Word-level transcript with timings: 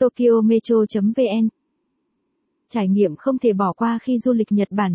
Tokyo 0.00 0.40
Metro.vn 0.44 1.48
Trải 2.68 2.88
nghiệm 2.88 3.16
không 3.16 3.38
thể 3.38 3.52
bỏ 3.52 3.72
qua 3.72 3.98
khi 4.02 4.18
du 4.18 4.32
lịch 4.32 4.52
Nhật 4.52 4.68
Bản. 4.70 4.94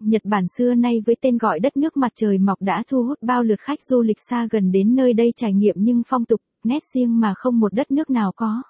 Nhật 0.00 0.22
Bản 0.24 0.44
xưa 0.58 0.74
nay 0.74 1.00
với 1.06 1.16
tên 1.20 1.38
gọi 1.38 1.60
đất 1.60 1.76
nước 1.76 1.96
mặt 1.96 2.12
trời 2.14 2.38
mọc 2.38 2.62
đã 2.62 2.82
thu 2.88 3.02
hút 3.02 3.18
bao 3.22 3.42
lượt 3.42 3.60
khách 3.60 3.82
du 3.82 4.02
lịch 4.02 4.16
xa 4.30 4.48
gần 4.50 4.72
đến 4.72 4.94
nơi 4.94 5.12
đây 5.12 5.32
trải 5.36 5.52
nghiệm 5.52 5.74
nhưng 5.78 6.02
phong 6.06 6.24
tục, 6.24 6.40
nét 6.64 6.82
riêng 6.94 7.20
mà 7.20 7.34
không 7.36 7.60
một 7.60 7.74
đất 7.74 7.90
nước 7.90 8.10
nào 8.10 8.32
có. 8.36 8.62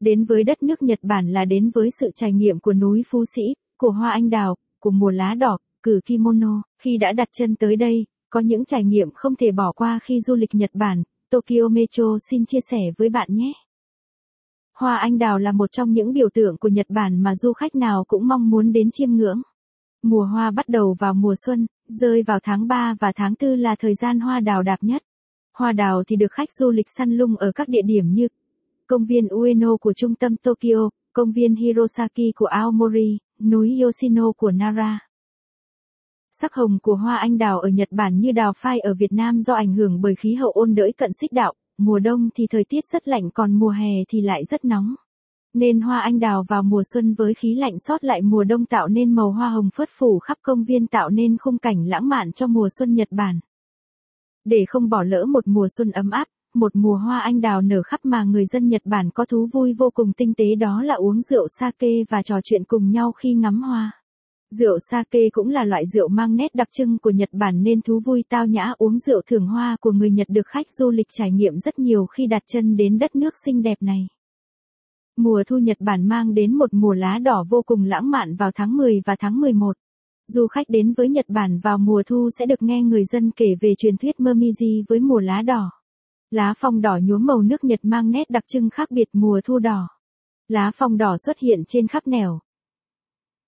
Đến 0.00 0.24
với 0.24 0.44
đất 0.44 0.62
nước 0.62 0.82
Nhật 0.82 0.98
Bản 1.02 1.32
là 1.32 1.44
đến 1.44 1.70
với 1.74 1.88
sự 2.00 2.10
trải 2.14 2.32
nghiệm 2.32 2.60
của 2.60 2.72
núi 2.72 3.02
Phú 3.10 3.24
Sĩ, 3.36 3.42
của 3.78 3.90
hoa 3.90 4.10
anh 4.10 4.30
đào, 4.30 4.56
của 4.80 4.90
mùa 4.90 5.10
lá 5.10 5.34
đỏ, 5.34 5.58
cử 5.82 6.00
kimono. 6.06 6.62
Khi 6.82 6.98
đã 6.98 7.12
đặt 7.12 7.28
chân 7.38 7.56
tới 7.56 7.76
đây, 7.76 8.06
có 8.30 8.40
những 8.40 8.64
trải 8.64 8.84
nghiệm 8.84 9.10
không 9.14 9.34
thể 9.36 9.52
bỏ 9.52 9.72
qua 9.72 9.98
khi 10.02 10.20
du 10.20 10.34
lịch 10.34 10.54
Nhật 10.54 10.70
Bản. 10.74 11.02
Tokyo 11.30 11.68
Metro 11.70 12.18
xin 12.30 12.46
chia 12.46 12.60
sẻ 12.70 12.80
với 12.98 13.08
bạn 13.08 13.28
nhé. 13.30 13.52
Hoa 14.80 14.96
anh 14.96 15.18
đào 15.18 15.38
là 15.38 15.52
một 15.52 15.72
trong 15.72 15.92
những 15.92 16.12
biểu 16.12 16.28
tượng 16.34 16.58
của 16.58 16.68
Nhật 16.68 16.86
Bản 16.88 17.22
mà 17.22 17.34
du 17.34 17.52
khách 17.52 17.74
nào 17.74 18.04
cũng 18.08 18.28
mong 18.28 18.50
muốn 18.50 18.72
đến 18.72 18.90
chiêm 18.90 19.10
ngưỡng. 19.10 19.42
Mùa 20.02 20.22
hoa 20.22 20.50
bắt 20.50 20.68
đầu 20.68 20.96
vào 20.98 21.14
mùa 21.14 21.34
xuân, 21.46 21.66
rơi 21.88 22.22
vào 22.22 22.38
tháng 22.42 22.68
3 22.68 22.94
và 23.00 23.12
tháng 23.16 23.34
4 23.40 23.58
là 23.58 23.76
thời 23.78 23.94
gian 23.94 24.20
hoa 24.20 24.40
đào 24.40 24.62
đạp 24.62 24.76
nhất. 24.80 25.02
Hoa 25.54 25.72
đào 25.72 26.02
thì 26.06 26.16
được 26.16 26.32
khách 26.32 26.52
du 26.52 26.70
lịch 26.70 26.86
săn 26.96 27.10
lung 27.10 27.36
ở 27.36 27.52
các 27.52 27.68
địa 27.68 27.82
điểm 27.84 28.04
như 28.12 28.28
công 28.86 29.04
viên 29.04 29.28
Ueno 29.28 29.76
của 29.76 29.92
trung 29.92 30.14
tâm 30.14 30.36
Tokyo, 30.36 30.90
công 31.12 31.32
viên 31.32 31.54
Hirosaki 31.54 32.32
của 32.36 32.46
Aomori, 32.46 33.18
núi 33.40 33.80
Yoshino 33.82 34.32
của 34.36 34.50
Nara. 34.50 34.98
Sắc 36.40 36.54
hồng 36.54 36.78
của 36.82 36.94
hoa 36.94 37.16
anh 37.16 37.38
đào 37.38 37.60
ở 37.60 37.68
Nhật 37.68 37.88
Bản 37.90 38.18
như 38.18 38.32
đào 38.32 38.52
phai 38.56 38.80
ở 38.80 38.94
Việt 38.94 39.12
Nam 39.12 39.40
do 39.42 39.54
ảnh 39.54 39.74
hưởng 39.74 40.00
bởi 40.00 40.14
khí 40.14 40.34
hậu 40.34 40.50
ôn 40.50 40.74
đới 40.74 40.92
cận 40.92 41.10
xích 41.20 41.32
đạo, 41.32 41.54
mùa 41.78 41.98
đông 41.98 42.28
thì 42.34 42.46
thời 42.50 42.64
tiết 42.64 42.84
rất 42.92 43.08
lạnh 43.08 43.30
còn 43.34 43.52
mùa 43.52 43.68
hè 43.68 43.92
thì 44.08 44.20
lại 44.20 44.44
rất 44.44 44.64
nóng. 44.64 44.94
Nên 45.54 45.80
hoa 45.80 46.00
anh 46.00 46.18
đào 46.18 46.44
vào 46.48 46.62
mùa 46.62 46.82
xuân 46.92 47.14
với 47.14 47.34
khí 47.34 47.54
lạnh 47.54 47.78
sót 47.78 48.04
lại 48.04 48.22
mùa 48.22 48.44
đông 48.44 48.66
tạo 48.66 48.88
nên 48.88 49.12
màu 49.14 49.32
hoa 49.32 49.48
hồng 49.48 49.70
phớt 49.74 49.88
phủ 49.98 50.18
khắp 50.18 50.38
công 50.42 50.64
viên 50.64 50.86
tạo 50.86 51.10
nên 51.10 51.36
khung 51.38 51.58
cảnh 51.58 51.84
lãng 51.86 52.08
mạn 52.08 52.32
cho 52.32 52.46
mùa 52.46 52.68
xuân 52.78 52.94
Nhật 52.94 53.08
Bản. 53.10 53.40
Để 54.44 54.64
không 54.68 54.88
bỏ 54.88 55.02
lỡ 55.02 55.24
một 55.24 55.48
mùa 55.48 55.66
xuân 55.76 55.90
ấm 55.90 56.10
áp, 56.10 56.28
một 56.54 56.76
mùa 56.76 56.96
hoa 56.96 57.18
anh 57.18 57.40
đào 57.40 57.62
nở 57.62 57.82
khắp 57.82 58.00
mà 58.02 58.24
người 58.24 58.46
dân 58.46 58.68
Nhật 58.68 58.82
Bản 58.84 59.10
có 59.14 59.24
thú 59.24 59.48
vui 59.52 59.74
vô 59.78 59.90
cùng 59.94 60.12
tinh 60.12 60.34
tế 60.34 60.54
đó 60.54 60.82
là 60.82 60.94
uống 60.94 61.22
rượu 61.22 61.46
sake 61.60 61.88
và 62.08 62.22
trò 62.22 62.36
chuyện 62.42 62.64
cùng 62.64 62.90
nhau 62.90 63.12
khi 63.12 63.34
ngắm 63.34 63.62
hoa. 63.62 63.97
Rượu 64.50 64.78
sake 64.90 65.30
cũng 65.32 65.48
là 65.48 65.64
loại 65.64 65.86
rượu 65.86 66.08
mang 66.08 66.36
nét 66.36 66.54
đặc 66.54 66.68
trưng 66.70 66.98
của 66.98 67.10
Nhật 67.10 67.28
Bản 67.32 67.62
nên 67.62 67.82
thú 67.82 68.00
vui 68.04 68.24
tao 68.28 68.46
nhã 68.46 68.72
uống 68.78 68.98
rượu 68.98 69.22
thưởng 69.26 69.46
hoa 69.46 69.76
của 69.80 69.92
người 69.92 70.10
Nhật 70.10 70.28
được 70.30 70.46
khách 70.46 70.70
du 70.70 70.90
lịch 70.90 71.06
trải 71.10 71.30
nghiệm 71.30 71.58
rất 71.58 71.78
nhiều 71.78 72.06
khi 72.06 72.26
đặt 72.26 72.42
chân 72.46 72.76
đến 72.76 72.98
đất 72.98 73.16
nước 73.16 73.34
xinh 73.44 73.62
đẹp 73.62 73.78
này. 73.80 74.06
Mùa 75.16 75.42
thu 75.46 75.58
Nhật 75.58 75.76
Bản 75.80 76.08
mang 76.08 76.34
đến 76.34 76.54
một 76.54 76.74
mùa 76.74 76.94
lá 76.94 77.18
đỏ 77.18 77.44
vô 77.50 77.62
cùng 77.66 77.84
lãng 77.84 78.10
mạn 78.10 78.36
vào 78.36 78.50
tháng 78.54 78.76
10 78.76 79.00
và 79.06 79.16
tháng 79.18 79.40
11. 79.40 79.76
Du 80.28 80.46
khách 80.46 80.66
đến 80.68 80.92
với 80.92 81.08
Nhật 81.08 81.26
Bản 81.28 81.58
vào 81.58 81.78
mùa 81.78 82.02
thu 82.06 82.28
sẽ 82.38 82.46
được 82.46 82.62
nghe 82.62 82.82
người 82.82 83.04
dân 83.04 83.30
kể 83.30 83.46
về 83.60 83.74
truyền 83.78 83.96
thuyết 83.96 84.16
Momiji 84.18 84.82
với 84.88 85.00
mùa 85.00 85.20
lá 85.20 85.42
đỏ. 85.42 85.70
Lá 86.30 86.54
phong 86.58 86.80
đỏ 86.80 86.98
nhuốm 87.02 87.26
màu 87.26 87.42
nước 87.42 87.64
Nhật 87.64 87.80
mang 87.82 88.10
nét 88.10 88.30
đặc 88.30 88.44
trưng 88.46 88.70
khác 88.70 88.90
biệt 88.90 89.08
mùa 89.12 89.40
thu 89.44 89.58
đỏ. 89.58 89.88
Lá 90.48 90.70
phong 90.74 90.96
đỏ 90.96 91.16
xuất 91.26 91.38
hiện 91.38 91.64
trên 91.68 91.88
khắp 91.88 92.06
nẻo. 92.06 92.38